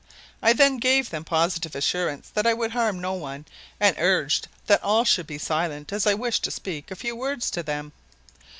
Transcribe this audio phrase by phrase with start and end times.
[0.41, 3.45] I then gave them positive assurance that I would harm no one
[3.79, 7.51] and urged that all should be silent as I wished to speak a few words
[7.51, 7.93] to them.